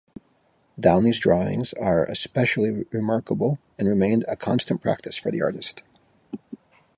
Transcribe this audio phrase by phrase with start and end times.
[0.79, 5.83] Downey's drawings are especially remarkable and remained a constant practice for the artist.